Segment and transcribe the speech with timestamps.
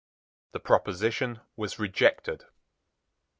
[0.53, 2.45] The proposition was rejected.